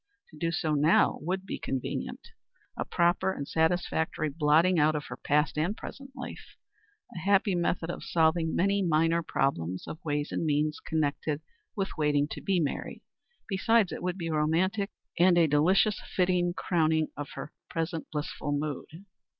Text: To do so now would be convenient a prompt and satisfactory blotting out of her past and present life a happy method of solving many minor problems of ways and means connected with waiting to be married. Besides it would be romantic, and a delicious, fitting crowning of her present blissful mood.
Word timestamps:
To 0.31 0.37
do 0.39 0.51
so 0.51 0.73
now 0.73 1.19
would 1.21 1.45
be 1.45 1.59
convenient 1.59 2.29
a 2.75 2.83
prompt 2.83 3.21
and 3.21 3.47
satisfactory 3.47 4.29
blotting 4.29 4.79
out 4.79 4.95
of 4.95 5.05
her 5.09 5.15
past 5.15 5.59
and 5.59 5.77
present 5.77 6.09
life 6.15 6.57
a 7.15 7.19
happy 7.19 7.53
method 7.53 7.91
of 7.91 8.03
solving 8.03 8.55
many 8.55 8.81
minor 8.81 9.21
problems 9.21 9.85
of 9.87 10.03
ways 10.03 10.31
and 10.31 10.43
means 10.43 10.79
connected 10.79 11.43
with 11.75 11.95
waiting 11.99 12.27
to 12.31 12.41
be 12.41 12.59
married. 12.59 13.03
Besides 13.47 13.91
it 13.91 14.01
would 14.01 14.17
be 14.17 14.31
romantic, 14.31 14.89
and 15.19 15.37
a 15.37 15.45
delicious, 15.45 16.01
fitting 16.15 16.55
crowning 16.55 17.09
of 17.15 17.29
her 17.35 17.53
present 17.69 18.07
blissful 18.11 18.53
mood. 18.53 19.05